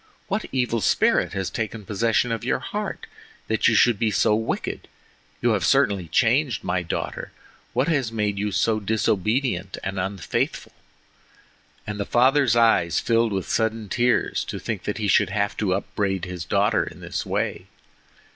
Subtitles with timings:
[0.29, 3.05] What evil spirit has taken possession of your heart
[3.47, 4.87] that you should be so wicked?
[5.43, 7.31] You have certainly changed, my daughter!
[7.73, 10.71] What has made you so disobedient and unfaithful?"
[11.85, 15.75] And the father's eyes filled with sudden tears to think that he should have to
[15.75, 17.67] upbraid his daughter in this way.